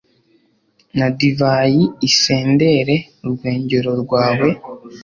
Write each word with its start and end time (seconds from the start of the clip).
na 0.97 1.07
divayi 1.17 1.83
isendere 2.07 2.95
urwengero 3.25 3.91
rwawe 4.01 4.49